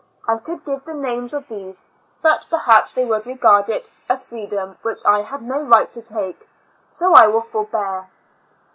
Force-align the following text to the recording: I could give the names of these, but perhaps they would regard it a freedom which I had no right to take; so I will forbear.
I 0.27 0.39
could 0.39 0.65
give 0.65 0.83
the 0.83 0.95
names 0.95 1.31
of 1.31 1.47
these, 1.47 1.85
but 2.23 2.47
perhaps 2.49 2.91
they 2.91 3.05
would 3.05 3.27
regard 3.27 3.69
it 3.69 3.91
a 4.09 4.17
freedom 4.17 4.79
which 4.81 5.05
I 5.05 5.19
had 5.21 5.43
no 5.43 5.61
right 5.61 5.91
to 5.91 6.01
take; 6.01 6.47
so 6.89 7.13
I 7.13 7.27
will 7.27 7.41
forbear. 7.41 8.07